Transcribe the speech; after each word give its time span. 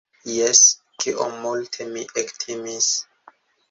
Jes, 0.35 0.61
kiom 1.05 1.37
multe 1.45 1.89
mi 1.93 2.09
ektimis! 2.25 2.93